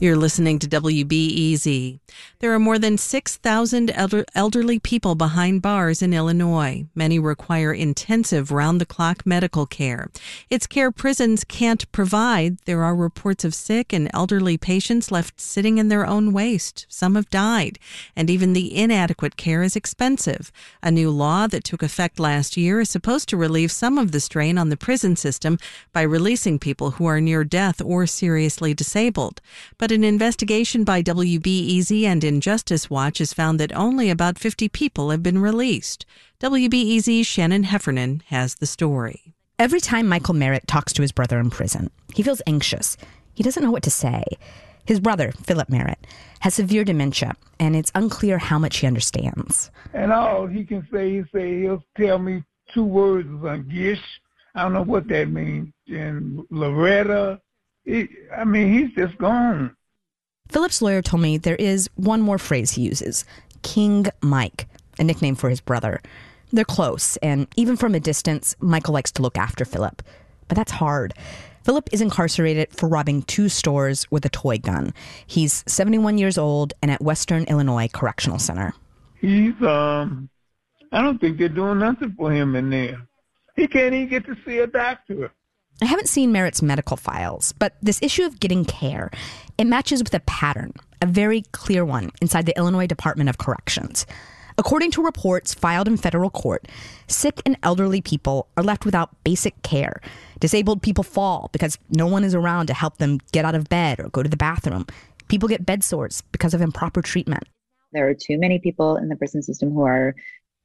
You're 0.00 0.14
listening 0.14 0.60
to 0.60 0.68
WBEZ. 0.68 1.98
There 2.38 2.54
are 2.54 2.60
more 2.60 2.78
than 2.78 2.98
6,000 2.98 3.90
elder- 3.90 4.24
elderly 4.32 4.78
people 4.78 5.16
behind 5.16 5.60
bars 5.60 6.02
in 6.02 6.14
Illinois. 6.14 6.86
Many 6.94 7.18
require 7.18 7.72
intensive 7.72 8.52
round 8.52 8.80
the 8.80 8.86
clock 8.86 9.26
medical 9.26 9.66
care. 9.66 10.08
It's 10.48 10.68
care 10.68 10.92
prisons 10.92 11.42
can't 11.42 11.90
provide. 11.90 12.58
There 12.64 12.84
are 12.84 12.94
reports 12.94 13.44
of 13.44 13.56
sick 13.56 13.92
and 13.92 14.08
elderly 14.14 14.56
patients 14.56 15.10
left 15.10 15.40
sitting 15.40 15.78
in 15.78 15.88
their 15.88 16.06
own 16.06 16.32
waste. 16.32 16.86
Some 16.88 17.16
have 17.16 17.28
died, 17.28 17.80
and 18.14 18.30
even 18.30 18.52
the 18.52 18.76
inadequate 18.76 19.36
care 19.36 19.64
is 19.64 19.74
expensive. 19.74 20.52
A 20.80 20.92
new 20.92 21.10
law 21.10 21.48
that 21.48 21.64
took 21.64 21.82
effect 21.82 22.20
last 22.20 22.56
year 22.56 22.80
is 22.80 22.88
supposed 22.88 23.28
to 23.30 23.36
relieve 23.36 23.72
some 23.72 23.98
of 23.98 24.12
the 24.12 24.20
strain 24.20 24.58
on 24.58 24.68
the 24.68 24.76
prison 24.76 25.16
system 25.16 25.58
by 25.92 26.02
releasing 26.02 26.60
people 26.60 26.92
who 26.92 27.06
are 27.06 27.20
near 27.20 27.42
death 27.42 27.82
or 27.82 28.06
seriously 28.06 28.74
disabled. 28.74 29.40
But 29.76 29.87
an 29.92 30.04
investigation 30.04 30.84
by 30.84 31.02
WBEZ 31.02 32.04
and 32.04 32.22
Injustice 32.22 32.90
Watch 32.90 33.18
has 33.18 33.32
found 33.32 33.58
that 33.60 33.74
only 33.74 34.10
about 34.10 34.38
50 34.38 34.68
people 34.68 35.10
have 35.10 35.22
been 35.22 35.38
released. 35.38 36.04
WBEZ's 36.40 37.26
Shannon 37.26 37.64
Heffernan 37.64 38.22
has 38.26 38.56
the 38.56 38.66
story. 38.66 39.34
Every 39.58 39.80
time 39.80 40.08
Michael 40.08 40.34
Merritt 40.34 40.66
talks 40.66 40.92
to 40.94 41.02
his 41.02 41.12
brother 41.12 41.38
in 41.38 41.50
prison, 41.50 41.90
he 42.12 42.22
feels 42.22 42.42
anxious. 42.46 42.96
He 43.34 43.42
doesn't 43.42 43.62
know 43.62 43.70
what 43.70 43.82
to 43.84 43.90
say. 43.90 44.24
His 44.84 45.00
brother, 45.00 45.32
Philip 45.42 45.68
Merritt, 45.68 46.06
has 46.40 46.54
severe 46.54 46.84
dementia, 46.84 47.34
and 47.58 47.76
it's 47.76 47.92
unclear 47.94 48.38
how 48.38 48.58
much 48.58 48.78
he 48.78 48.86
understands. 48.86 49.70
And 49.92 50.12
all 50.12 50.46
he 50.46 50.64
can 50.64 50.86
say 50.92 51.16
is 51.16 51.26
say 51.34 51.60
he'll 51.60 51.84
tell 51.96 52.18
me 52.18 52.44
two 52.72 52.84
words 52.84 53.28
like 53.30 53.68
gish. 53.68 54.02
I 54.54 54.62
don't 54.62 54.72
know 54.72 54.82
what 54.82 55.08
that 55.08 55.28
means. 55.28 55.72
And 55.88 56.44
Loretta. 56.50 57.40
It, 57.88 58.10
I 58.36 58.44
mean, 58.44 58.70
he's 58.70 58.94
just 58.94 59.16
gone. 59.16 59.74
Philip's 60.50 60.82
lawyer 60.82 61.00
told 61.00 61.22
me 61.22 61.38
there 61.38 61.56
is 61.56 61.88
one 61.94 62.20
more 62.20 62.36
phrase 62.36 62.72
he 62.72 62.82
uses 62.82 63.24
King 63.62 64.06
Mike, 64.20 64.68
a 64.98 65.04
nickname 65.04 65.34
for 65.34 65.48
his 65.48 65.62
brother. 65.62 66.02
They're 66.52 66.66
close, 66.66 67.16
and 67.18 67.46
even 67.56 67.78
from 67.78 67.94
a 67.94 68.00
distance, 68.00 68.54
Michael 68.60 68.92
likes 68.92 69.10
to 69.12 69.22
look 69.22 69.38
after 69.38 69.64
Philip. 69.64 70.02
But 70.48 70.56
that's 70.56 70.72
hard. 70.72 71.14
Philip 71.64 71.88
is 71.90 72.02
incarcerated 72.02 72.74
for 72.74 72.90
robbing 72.90 73.22
two 73.22 73.48
stores 73.48 74.06
with 74.10 74.24
a 74.26 74.30
toy 74.30 74.58
gun. 74.58 74.92
He's 75.26 75.64
71 75.66 76.18
years 76.18 76.36
old 76.36 76.74
and 76.82 76.90
at 76.90 77.00
Western 77.00 77.44
Illinois 77.44 77.88
Correctional 77.90 78.38
Center. 78.38 78.74
He's, 79.18 79.54
um, 79.62 80.28
I 80.92 81.00
don't 81.00 81.18
think 81.18 81.38
they're 81.38 81.48
doing 81.48 81.78
nothing 81.78 82.14
for 82.18 82.30
him 82.30 82.54
in 82.54 82.68
there. 82.68 83.06
He 83.56 83.66
can't 83.66 83.94
even 83.94 84.08
get 84.08 84.26
to 84.26 84.36
see 84.46 84.58
a 84.58 84.66
doctor. 84.66 85.32
I 85.80 85.84
haven't 85.84 86.08
seen 86.08 86.32
Merritt's 86.32 86.60
medical 86.60 86.96
files, 86.96 87.52
but 87.52 87.76
this 87.80 88.02
issue 88.02 88.24
of 88.24 88.40
getting 88.40 88.64
care, 88.64 89.12
it 89.56 89.64
matches 89.64 90.02
with 90.02 90.12
a 90.12 90.20
pattern, 90.20 90.72
a 91.00 91.06
very 91.06 91.42
clear 91.52 91.84
one 91.84 92.10
inside 92.20 92.46
the 92.46 92.58
Illinois 92.58 92.88
Department 92.88 93.30
of 93.30 93.38
Corrections. 93.38 94.04
According 94.56 94.90
to 94.92 95.04
reports 95.04 95.54
filed 95.54 95.86
in 95.86 95.96
federal 95.96 96.30
court, 96.30 96.66
sick 97.06 97.40
and 97.46 97.56
elderly 97.62 98.00
people 98.00 98.48
are 98.56 98.64
left 98.64 98.84
without 98.84 99.22
basic 99.22 99.62
care. 99.62 100.00
Disabled 100.40 100.82
people 100.82 101.04
fall 101.04 101.48
because 101.52 101.78
no 101.90 102.08
one 102.08 102.24
is 102.24 102.34
around 102.34 102.66
to 102.66 102.74
help 102.74 102.98
them 102.98 103.20
get 103.30 103.44
out 103.44 103.54
of 103.54 103.68
bed 103.68 104.00
or 104.00 104.08
go 104.08 104.24
to 104.24 104.28
the 104.28 104.36
bathroom. 104.36 104.84
People 105.28 105.48
get 105.48 105.64
bed 105.64 105.84
sores 105.84 106.24
because 106.32 106.54
of 106.54 106.60
improper 106.60 107.02
treatment. 107.02 107.44
There 107.92 108.08
are 108.08 108.14
too 108.14 108.36
many 108.36 108.58
people 108.58 108.96
in 108.96 109.08
the 109.08 109.16
prison 109.16 109.44
system 109.44 109.72
who 109.72 109.82
are 109.82 110.16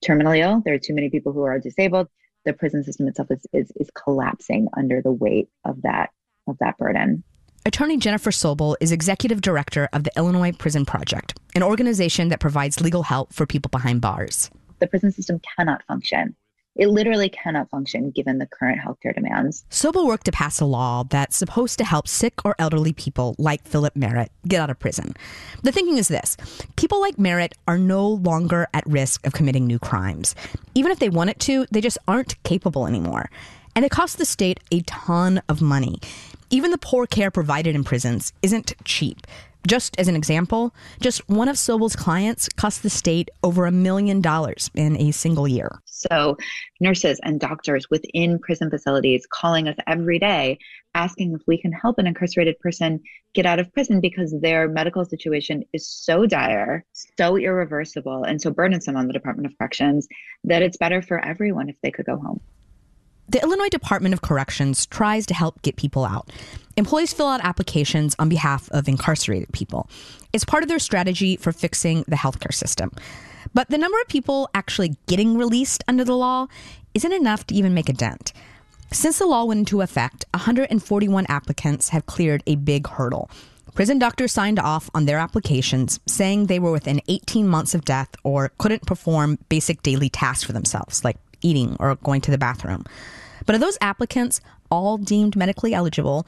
terminally 0.04 0.40
ill. 0.40 0.64
There 0.66 0.74
are 0.74 0.80
too 0.80 0.96
many 0.96 1.12
people 1.12 1.34
who 1.34 1.44
are 1.44 1.60
disabled 1.60 2.08
the 2.46 2.54
prison 2.54 2.84
system 2.84 3.08
itself 3.08 3.30
is, 3.32 3.46
is, 3.54 3.72
is 3.76 3.90
collapsing 3.96 4.68
under 4.76 5.02
the 5.02 5.12
weight 5.12 5.50
of 5.66 5.82
that 5.84 6.10
of 6.48 6.58
that 6.60 6.78
burden. 6.78 7.24
Attorney 7.66 7.98
Jennifer 7.98 8.32
Soble 8.32 8.76
is 8.82 8.92
executive 8.92 9.40
director 9.40 9.88
of 9.94 10.04
the 10.04 10.12
Illinois 10.18 10.52
Prison 10.52 10.86
Project, 10.86 11.40
an 11.56 11.64
organization 11.64 12.28
that 12.28 12.42
provides 12.42 12.82
legal 12.82 13.04
help 13.04 13.34
for 13.34 13.46
people 13.46 13.70
behind 13.70 14.02
bars. 14.02 14.52
The 14.80 14.88
prison 14.88 15.14
system 15.14 15.40
cannot 15.58 15.82
function 15.86 16.36
it 16.76 16.88
literally 16.88 17.30
cannot 17.30 17.70
function 17.70 18.10
given 18.12 18.40
the 18.40 18.46
current 18.48 18.82
healthcare 18.82 19.14
demands. 19.14 19.66
Soble 19.70 20.08
worked 20.08 20.26
to 20.26 20.32
pass 20.32 20.60
a 20.60 20.66
law 20.66 21.04
that's 21.04 21.38
supposed 21.38 21.78
to 21.78 21.86
help 21.86 22.08
sick 22.08 22.44
or 22.44 22.56
elderly 22.58 22.94
people 22.94 23.36
like 23.38 23.64
Philip 23.64 23.96
Merritt 23.96 24.32
get 24.48 24.62
out 24.62 24.70
of 24.70 24.80
prison. 24.80 25.14
The 25.62 25.72
thinking 25.72 25.98
is 25.98 26.08
this 26.08 26.36
people 26.76 27.00
like 27.00 27.20
Merritt 27.20 27.54
are 27.68 27.78
no 27.78 28.08
longer 28.08 28.68
at 28.74 28.86
risk 28.88 29.26
of 29.26 29.34
committing 29.34 29.68
new 29.68 29.80
crimes. 29.80 30.34
Even 30.74 30.92
if 30.92 31.00
they 31.00 31.10
wanted 31.10 31.40
to, 31.42 31.66
they 31.72 31.82
just 31.82 31.98
aren't 32.08 32.42
capable 32.44 32.88
anymore. 32.88 33.30
And 33.76 33.86
it 33.86 33.92
costs 33.92 34.18
the 34.18 34.26
state 34.26 34.60
a 34.72 34.82
ton 34.82 35.42
of 35.50 35.62
money. 35.62 36.00
Even 36.50 36.72
the 36.72 36.78
poor 36.78 37.08
care 37.08 37.32
provided 37.32 37.76
in 37.76 37.84
prisons 37.84 38.34
isn't 38.44 38.74
cheap. 38.84 39.26
Just 39.66 39.98
as 39.98 40.08
an 40.08 40.16
example, 40.16 40.76
just 41.00 41.28
one 41.30 41.48
of 41.48 41.58
Soble's 41.58 41.96
clients 41.96 42.50
cost 42.50 42.84
the 42.84 42.90
state 42.90 43.30
over 43.44 43.66
a 43.66 43.72
million 43.72 44.20
dollars 44.20 44.70
in 44.76 44.98
a 44.98 45.12
single 45.12 45.48
year. 45.48 45.80
So, 45.86 46.38
nurses 46.82 47.20
and 47.24 47.40
doctors 47.40 47.90
within 47.90 48.40
prison 48.40 48.70
facilities 48.70 49.26
calling 49.26 49.70
us 49.70 49.78
every 49.88 50.20
day 50.20 50.58
asking 50.96 51.34
if 51.34 51.42
we 51.48 51.60
can 51.60 51.72
help 51.72 51.98
an 51.98 52.08
incarcerated 52.08 52.60
person 52.60 53.00
get 53.34 53.46
out 53.46 53.60
of 53.60 53.72
prison 53.74 54.00
because 54.00 54.36
their 54.42 54.68
medical 54.68 55.06
situation 55.06 55.64
is 55.74 55.88
so 55.88 56.26
dire, 56.26 56.86
so 57.18 57.38
irreversible, 57.38 58.24
and 58.24 58.42
so 58.42 58.52
burdensome 58.52 58.96
on 58.96 59.08
the 59.08 59.14
Department 59.14 59.48
of 59.48 59.58
Corrections 59.58 60.08
that 60.44 60.62
it's 60.62 60.78
better 60.78 61.02
for 61.02 61.24
everyone 61.24 61.70
if 61.70 61.80
they 61.82 61.92
could 61.92 62.06
go 62.06 62.18
home. 62.18 62.40
The 63.30 63.42
Illinois 63.42 63.70
Department 63.70 64.14
of 64.14 64.22
Corrections 64.22 64.86
tries 64.86 65.26
to 65.28 65.34
help 65.34 65.62
get 65.62 65.78
people 65.78 66.04
out. 66.04 66.30
Employees 66.76 67.14
fill 67.14 67.28
out 67.28 67.42
applications 67.44 68.16
on 68.20 68.28
behalf 68.28 68.70
of 68.72 68.90
incarcerated 68.90 69.52
people. 69.54 69.90
It's 70.34 70.44
part 70.44 70.64
of 70.64 70.70
their 70.70 70.80
strategy 70.80 71.38
for 71.38 71.52
fixing 71.52 72.04
the 72.08 72.18
healthcare 72.18 72.54
system. 72.54 72.92
But 73.54 73.70
the 73.70 73.78
number 73.78 74.00
of 74.02 74.08
people 74.08 74.50
actually 74.54 74.98
getting 75.08 75.38
released 75.38 75.84
under 75.88 76.04
the 76.04 76.18
law 76.18 76.48
isn't 76.94 77.12
enough 77.12 77.48
to 77.48 77.56
even 77.56 77.74
make 77.74 77.90
a 77.90 77.94
dent. 77.94 78.34
Since 78.92 79.20
the 79.20 79.26
law 79.26 79.46
went 79.46 79.60
into 79.60 79.82
effect, 79.82 80.26
141 80.34 81.26
applicants 81.30 81.90
have 81.90 82.06
cleared 82.06 82.44
a 82.46 82.56
big 82.56 82.88
hurdle. 82.88 83.30
Prison 83.74 83.98
doctors 83.98 84.32
signed 84.32 84.60
off 84.60 84.90
on 84.94 85.06
their 85.06 85.18
applications, 85.18 86.00
saying 86.06 86.46
they 86.46 86.60
were 86.60 86.72
within 86.72 87.02
18 87.08 87.48
months 87.48 87.74
of 87.74 87.86
death 87.86 88.10
or 88.24 88.52
couldn't 88.60 88.86
perform 88.86 89.40
basic 89.50 89.82
daily 89.82 90.10
tasks 90.10 90.44
for 90.44 90.54
themselves, 90.54 91.04
like 91.04 91.18
eating 91.44 91.78
or 91.80 91.96
going 91.98 92.22
to 92.22 92.32
the 92.32 92.38
bathroom. 92.38 92.86
But 93.46 93.56
of 93.56 93.62
those 93.62 93.78
applicants, 93.82 94.42
all 94.72 94.98
deemed 94.98 95.36
medically 95.36 95.74
eligible, 95.74 96.26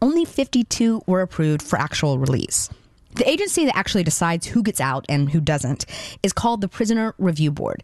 only 0.00 0.24
52 0.24 1.02
were 1.06 1.20
approved 1.20 1.62
for 1.62 1.78
actual 1.78 2.18
release. 2.18 2.70
The 3.14 3.28
agency 3.28 3.66
that 3.66 3.76
actually 3.76 4.04
decides 4.04 4.46
who 4.46 4.62
gets 4.62 4.80
out 4.80 5.04
and 5.08 5.30
who 5.30 5.40
doesn't 5.40 5.84
is 6.22 6.32
called 6.32 6.62
the 6.62 6.68
Prisoner 6.68 7.14
Review 7.18 7.50
Board. 7.50 7.82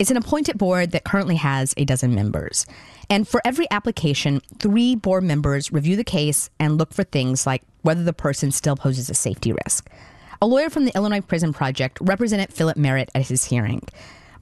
It's 0.00 0.10
an 0.10 0.16
appointed 0.16 0.58
board 0.58 0.90
that 0.90 1.04
currently 1.04 1.36
has 1.36 1.72
a 1.76 1.84
dozen 1.84 2.14
members. 2.14 2.66
And 3.08 3.28
for 3.28 3.40
every 3.44 3.68
application, 3.70 4.40
three 4.58 4.96
board 4.96 5.22
members 5.22 5.72
review 5.72 5.94
the 5.94 6.02
case 6.02 6.50
and 6.58 6.76
look 6.76 6.92
for 6.92 7.04
things 7.04 7.46
like 7.46 7.62
whether 7.82 8.02
the 8.02 8.12
person 8.12 8.50
still 8.50 8.74
poses 8.74 9.08
a 9.08 9.14
safety 9.14 9.52
risk. 9.64 9.88
A 10.42 10.46
lawyer 10.46 10.68
from 10.68 10.84
the 10.84 10.94
Illinois 10.96 11.20
Prison 11.20 11.52
Project 11.52 11.98
represented 12.00 12.52
Philip 12.52 12.76
Merritt 12.76 13.10
at 13.14 13.28
his 13.28 13.44
hearing. 13.44 13.82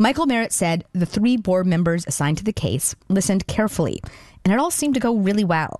Michael 0.03 0.27
Merritt 0.27 0.51
said 0.53 0.85
the 0.93 1.07
three 1.07 1.37
board 1.37 1.65
members 1.65 2.05
assigned 2.09 2.37
to 2.39 2.43
the 2.43 2.53
case 2.53 2.97
listened 3.09 3.47
carefully, 3.47 4.01
and 4.45 4.53
it 4.53 4.59
all 4.59 4.73
seemed 4.73 4.95
to 4.95 5.01
go 5.01 5.15
really 5.15 5.45
well. 5.45 5.79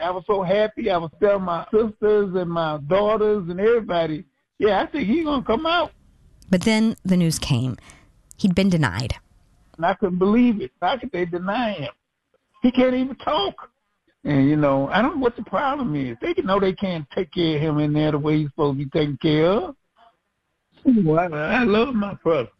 I 0.00 0.12
was 0.12 0.22
so 0.28 0.44
happy. 0.44 0.92
I 0.92 0.96
was 0.96 1.10
telling 1.20 1.42
my 1.42 1.66
sisters 1.72 2.36
and 2.36 2.48
my 2.48 2.78
daughters 2.86 3.48
and 3.48 3.58
everybody, 3.58 4.26
yeah, 4.60 4.80
I 4.80 4.86
think 4.86 5.08
he's 5.08 5.24
going 5.24 5.40
to 5.40 5.46
come 5.46 5.66
out. 5.66 5.90
But 6.48 6.62
then 6.62 6.94
the 7.04 7.16
news 7.16 7.40
came. 7.40 7.76
He'd 8.36 8.54
been 8.54 8.70
denied. 8.70 9.16
And 9.76 9.84
I 9.84 9.94
couldn't 9.94 10.20
believe 10.20 10.60
it. 10.60 10.70
How 10.80 10.96
could 10.96 11.10
they 11.10 11.24
deny 11.24 11.72
him? 11.72 11.92
He 12.62 12.70
can't 12.70 12.94
even 12.94 13.16
talk. 13.16 13.70
And, 14.22 14.48
you 14.48 14.54
know, 14.54 14.86
I 14.86 15.02
don't 15.02 15.16
know 15.16 15.22
what 15.22 15.34
the 15.34 15.42
problem 15.42 15.96
is. 15.96 16.16
They 16.22 16.32
know 16.44 16.60
they 16.60 16.74
can't 16.74 17.10
take 17.10 17.32
care 17.32 17.56
of 17.56 17.62
him 17.62 17.80
in 17.80 17.92
there 17.92 18.12
the 18.12 18.20
way 18.20 18.38
he's 18.38 18.50
supposed 18.50 18.78
to 18.78 18.84
be 18.84 18.90
taken 18.90 19.18
care 19.20 19.46
of. 19.50 19.74
Well, 20.84 21.34
I 21.34 21.64
love 21.64 21.92
my 21.92 22.14
brother. 22.22 22.50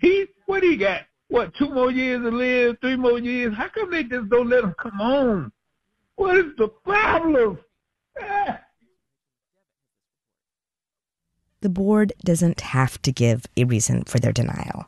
He 0.00 0.28
what 0.46 0.62
he 0.62 0.76
got? 0.76 1.02
What, 1.28 1.54
two 1.54 1.68
more 1.68 1.90
years 1.90 2.22
to 2.22 2.30
live, 2.30 2.76
three 2.80 2.96
more 2.96 3.18
years? 3.18 3.54
How 3.54 3.68
come 3.68 3.90
they 3.90 4.04
just 4.04 4.28
don't 4.28 4.48
let 4.48 4.64
him 4.64 4.74
come 4.78 4.92
home? 4.92 5.52
What 6.16 6.36
is 6.36 6.56
the 6.56 6.68
problem? 6.68 7.58
The 11.60 11.68
board 11.68 12.12
doesn't 12.24 12.60
have 12.60 13.00
to 13.02 13.10
give 13.10 13.46
a 13.56 13.64
reason 13.64 14.04
for 14.04 14.18
their 14.18 14.32
denial. 14.32 14.84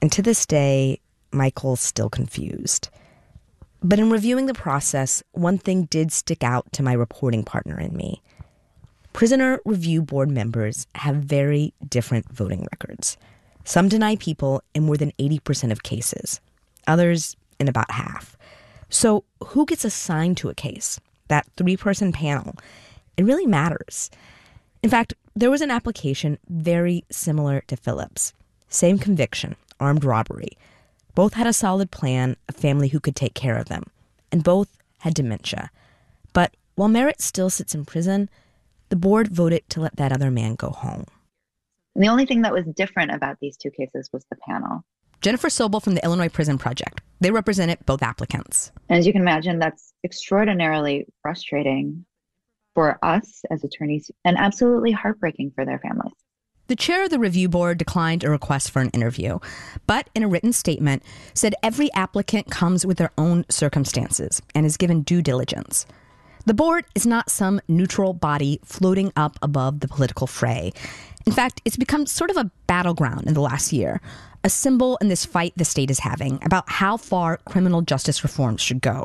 And 0.00 0.10
to 0.12 0.22
this 0.22 0.46
day, 0.46 0.98
Michael's 1.30 1.80
still 1.80 2.08
confused. 2.08 2.88
But 3.82 3.98
in 3.98 4.10
reviewing 4.10 4.46
the 4.46 4.54
process, 4.54 5.22
one 5.32 5.58
thing 5.58 5.84
did 5.84 6.10
stick 6.10 6.42
out 6.42 6.72
to 6.72 6.82
my 6.82 6.94
reporting 6.94 7.44
partner 7.44 7.76
and 7.76 7.92
me. 7.92 8.22
Prisoner 9.12 9.60
Review 9.64 10.02
Board 10.02 10.30
members 10.30 10.86
have 10.94 11.16
very 11.16 11.74
different 11.86 12.30
voting 12.30 12.66
records. 12.72 13.16
Some 13.64 13.88
deny 13.88 14.16
people 14.16 14.62
in 14.74 14.84
more 14.84 14.96
than 14.96 15.12
80% 15.12 15.70
of 15.70 15.82
cases, 15.82 16.40
others 16.86 17.36
in 17.58 17.68
about 17.68 17.90
half. 17.90 18.36
So, 18.88 19.24
who 19.44 19.66
gets 19.66 19.84
assigned 19.84 20.36
to 20.38 20.48
a 20.48 20.54
case? 20.54 20.98
That 21.28 21.46
three 21.56 21.76
person 21.76 22.12
panel. 22.12 22.56
It 23.16 23.24
really 23.24 23.46
matters. 23.46 24.10
In 24.82 24.90
fact, 24.90 25.14
there 25.36 25.50
was 25.50 25.60
an 25.60 25.70
application 25.70 26.38
very 26.48 27.04
similar 27.10 27.62
to 27.68 27.76
Philip's. 27.76 28.32
Same 28.68 28.98
conviction, 28.98 29.56
armed 29.78 30.04
robbery. 30.04 30.56
Both 31.14 31.34
had 31.34 31.46
a 31.46 31.52
solid 31.52 31.90
plan, 31.90 32.36
a 32.48 32.52
family 32.52 32.88
who 32.88 33.00
could 33.00 33.16
take 33.16 33.34
care 33.34 33.56
of 33.56 33.68
them, 33.68 33.84
and 34.32 34.42
both 34.42 34.68
had 34.98 35.14
dementia. 35.14 35.70
But 36.32 36.56
while 36.74 36.88
Merritt 36.88 37.20
still 37.20 37.50
sits 37.50 37.74
in 37.74 37.84
prison, 37.84 38.30
the 38.88 38.96
board 38.96 39.28
voted 39.28 39.68
to 39.70 39.80
let 39.80 39.96
that 39.96 40.12
other 40.12 40.30
man 40.30 40.54
go 40.54 40.70
home. 40.70 41.06
And 41.94 42.04
the 42.04 42.08
only 42.08 42.26
thing 42.26 42.42
that 42.42 42.52
was 42.52 42.64
different 42.66 43.12
about 43.12 43.38
these 43.40 43.56
two 43.56 43.70
cases 43.70 44.10
was 44.12 44.24
the 44.30 44.36
panel. 44.36 44.84
Jennifer 45.20 45.48
Soble 45.48 45.82
from 45.82 45.94
the 45.94 46.04
Illinois 46.04 46.28
Prison 46.28 46.56
Project. 46.56 47.00
They 47.20 47.30
represented 47.30 47.78
both 47.84 48.02
applicants. 48.02 48.72
And 48.88 48.98
as 48.98 49.06
you 49.06 49.12
can 49.12 49.22
imagine, 49.22 49.58
that's 49.58 49.92
extraordinarily 50.02 51.06
frustrating 51.20 52.06
for 52.74 52.98
us 53.04 53.42
as 53.50 53.62
attorneys 53.64 54.10
and 54.24 54.38
absolutely 54.38 54.92
heartbreaking 54.92 55.52
for 55.54 55.66
their 55.66 55.78
families. 55.78 56.14
The 56.68 56.76
chair 56.76 57.02
of 57.02 57.10
the 57.10 57.18
review 57.18 57.48
board 57.48 57.78
declined 57.78 58.22
a 58.22 58.30
request 58.30 58.70
for 58.70 58.80
an 58.80 58.90
interview, 58.90 59.40
but 59.86 60.08
in 60.14 60.22
a 60.22 60.28
written 60.28 60.52
statement 60.52 61.02
said 61.34 61.54
every 61.64 61.92
applicant 61.94 62.48
comes 62.48 62.86
with 62.86 62.96
their 62.96 63.10
own 63.18 63.44
circumstances 63.50 64.40
and 64.54 64.64
is 64.64 64.76
given 64.76 65.02
due 65.02 65.20
diligence. 65.20 65.84
The 66.46 66.54
board 66.54 66.86
is 66.94 67.06
not 67.06 67.28
some 67.28 67.60
neutral 67.68 68.14
body 68.14 68.60
floating 68.64 69.12
up 69.14 69.36
above 69.42 69.80
the 69.80 69.88
political 69.88 70.26
fray. 70.26 70.72
In 71.26 71.32
fact, 71.32 71.60
it's 71.64 71.76
become 71.76 72.06
sort 72.06 72.30
of 72.30 72.36
a 72.36 72.50
battleground 72.66 73.26
in 73.26 73.34
the 73.34 73.40
last 73.40 73.72
year, 73.72 74.00
a 74.42 74.50
symbol 74.50 74.96
in 74.98 75.08
this 75.08 75.24
fight 75.24 75.52
the 75.56 75.64
state 75.64 75.90
is 75.90 75.98
having 75.98 76.38
about 76.44 76.68
how 76.68 76.96
far 76.96 77.36
criminal 77.44 77.82
justice 77.82 78.22
reforms 78.22 78.60
should 78.60 78.80
go. 78.80 79.04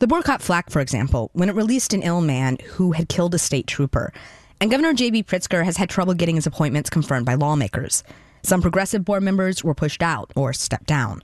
The 0.00 0.06
board 0.06 0.24
caught 0.24 0.42
flack, 0.42 0.70
for 0.70 0.80
example, 0.80 1.30
when 1.32 1.48
it 1.48 1.54
released 1.54 1.92
an 1.92 2.02
ill 2.02 2.20
man 2.20 2.58
who 2.72 2.92
had 2.92 3.08
killed 3.08 3.34
a 3.34 3.38
state 3.38 3.66
trooper. 3.66 4.12
And 4.60 4.70
Governor 4.70 4.92
J.B. 4.92 5.24
Pritzker 5.24 5.64
has 5.64 5.78
had 5.78 5.88
trouble 5.88 6.14
getting 6.14 6.36
his 6.36 6.46
appointments 6.46 6.90
confirmed 6.90 7.26
by 7.26 7.34
lawmakers. 7.34 8.04
Some 8.42 8.62
progressive 8.62 9.04
board 9.04 9.22
members 9.22 9.64
were 9.64 9.74
pushed 9.74 10.02
out 10.02 10.30
or 10.36 10.52
stepped 10.52 10.86
down. 10.86 11.22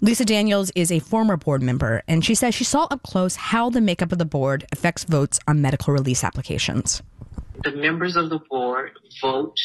Lisa 0.00 0.24
Daniels 0.24 0.72
is 0.74 0.90
a 0.90 0.98
former 0.98 1.36
board 1.36 1.62
member, 1.62 2.02
and 2.08 2.24
she 2.24 2.34
says 2.34 2.54
she 2.54 2.64
saw 2.64 2.88
up 2.90 3.02
close 3.04 3.36
how 3.36 3.70
the 3.70 3.80
makeup 3.80 4.10
of 4.10 4.18
the 4.18 4.24
board 4.24 4.66
affects 4.72 5.04
votes 5.04 5.38
on 5.46 5.62
medical 5.62 5.94
release 5.94 6.24
applications. 6.24 7.02
The 7.64 7.72
members 7.74 8.16
of 8.16 8.30
the 8.30 8.40
board 8.50 8.92
vote 9.20 9.56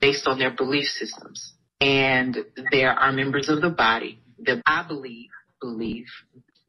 based 0.00 0.26
on 0.26 0.38
their 0.38 0.50
belief 0.50 0.86
systems. 0.86 1.54
And 1.80 2.36
there 2.70 2.92
are 2.92 3.12
members 3.12 3.48
of 3.48 3.60
the 3.60 3.70
body 3.70 4.20
that 4.40 4.62
I 4.66 4.84
believe, 4.86 5.30
believe, 5.60 6.06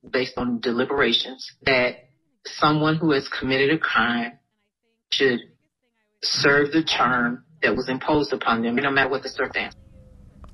based 0.09 0.37
on 0.37 0.59
deliberations, 0.59 1.51
that 1.65 2.09
someone 2.45 2.97
who 2.97 3.11
has 3.11 3.27
committed 3.27 3.71
a 3.71 3.79
crime 3.79 4.33
should 5.11 5.39
serve 6.21 6.71
the 6.71 6.83
term 6.83 7.43
that 7.61 7.75
was 7.75 7.89
imposed 7.89 8.33
upon 8.33 8.61
them, 8.61 8.75
no 8.75 8.91
matter 8.91 9.09
what 9.09 9.23
the 9.23 9.29
circumstance. 9.29 9.75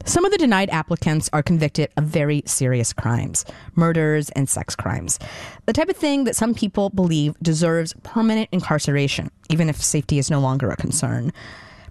Some 0.04 0.26
of 0.26 0.32
the 0.32 0.38
denied 0.38 0.70
applicants 0.70 1.30
are 1.32 1.42
convicted 1.42 1.90
of 1.98 2.04
very 2.04 2.44
serious 2.46 2.94
crimes, 2.94 3.46
murders 3.76 4.30
and 4.32 4.50
sex 4.50 4.76
crimes. 4.76 5.20
The 5.66 5.74
type 5.74 5.90
of 5.90 5.96
thing 5.96 6.26
that 6.26 6.36
some 6.36 6.54
people 6.54 6.90
believe 6.90 7.36
deserves 7.42 7.94
permanent 8.04 8.50
incarceration, 8.52 9.32
even 9.50 9.70
if 9.70 9.78
safety 9.78 10.20
is 10.20 10.30
no 10.30 10.40
longer 10.40 10.70
a 10.70 10.76
concern. 10.76 11.32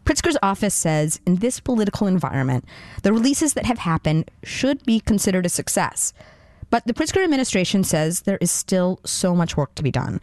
Pritzker's 0.05 0.37
office 0.43 0.75
says 0.75 1.21
in 1.27 1.37
this 1.37 1.61
political 1.61 2.07
environment, 2.07 2.67
the 3.03 3.13
releases 3.13 3.55
that 3.55 3.67
have 3.67 3.79
happened 3.79 4.31
should 4.43 4.85
be 4.85 5.01
considered 5.01 5.47
a 5.47 5.49
success. 5.49 6.13
But 6.71 6.87
the 6.87 6.93
Pritzker 6.93 7.25
administration 7.25 7.85
says 7.85 8.21
there 8.21 8.39
is 8.41 8.51
still 8.51 9.01
so 9.05 9.35
much 9.35 9.57
work 9.57 9.75
to 9.77 9.83
be 9.83 9.91
done. 9.91 10.21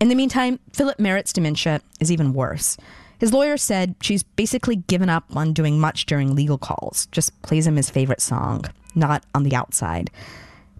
In 0.00 0.08
the 0.08 0.14
meantime, 0.14 0.60
Philip 0.72 1.00
Merritt's 1.00 1.32
dementia 1.32 1.80
is 1.98 2.12
even 2.12 2.32
worse. 2.32 2.76
His 3.18 3.32
lawyer 3.32 3.56
said 3.56 3.96
she's 4.00 4.22
basically 4.22 4.76
given 4.76 5.08
up 5.08 5.24
on 5.34 5.52
doing 5.52 5.78
much 5.78 6.06
during 6.06 6.34
legal 6.34 6.58
calls, 6.58 7.06
just 7.06 7.40
plays 7.42 7.66
him 7.66 7.76
his 7.76 7.90
favorite 7.90 8.20
song, 8.20 8.64
not 8.94 9.24
on 9.34 9.42
the 9.42 9.56
outside. 9.56 10.10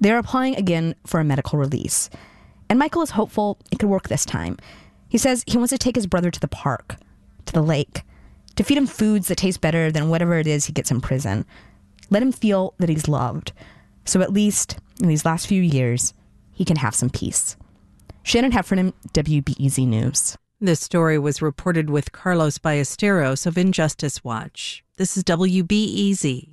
They're 0.00 0.18
applying 0.18 0.54
again 0.54 0.94
for 1.04 1.18
a 1.18 1.24
medical 1.24 1.58
release. 1.58 2.08
And 2.70 2.78
Michael 2.78 3.02
is 3.02 3.10
hopeful 3.10 3.58
it 3.72 3.78
could 3.78 3.88
work 3.88 4.08
this 4.08 4.24
time. 4.24 4.56
He 5.08 5.18
says 5.18 5.42
he 5.46 5.56
wants 5.56 5.70
to 5.72 5.78
take 5.78 5.96
his 5.96 6.06
brother 6.06 6.30
to 6.30 6.40
the 6.40 6.48
park, 6.48 6.96
to 7.46 7.52
the 7.52 7.62
lake, 7.62 8.02
to 8.56 8.62
feed 8.62 8.78
him 8.78 8.86
foods 8.86 9.28
that 9.28 9.38
taste 9.38 9.60
better 9.60 9.90
than 9.90 10.08
whatever 10.08 10.38
it 10.38 10.46
is 10.46 10.66
he 10.66 10.72
gets 10.72 10.90
in 10.90 11.00
prison. 11.00 11.44
Let 12.10 12.22
him 12.22 12.32
feel 12.32 12.74
that 12.78 12.88
he's 12.88 13.08
loved. 13.08 13.52
So 14.04 14.20
at 14.20 14.32
least 14.32 14.78
in 15.00 15.08
these 15.08 15.24
last 15.24 15.46
few 15.46 15.62
years, 15.62 16.14
he 16.52 16.64
can 16.64 16.76
have 16.76 16.94
some 16.94 17.10
peace. 17.10 17.56
Shannon 18.22 18.52
Heffernan, 18.52 18.92
WBEZ 19.12 19.86
News. 19.86 20.36
This 20.60 20.80
story 20.80 21.20
was 21.20 21.40
reported 21.40 21.88
with 21.88 22.10
Carlos 22.10 22.58
Ballesteros 22.58 23.46
of 23.46 23.56
Injustice 23.56 24.24
Watch. 24.24 24.82
This 24.96 25.16
is 25.16 25.22
WBEZ. 25.22 26.48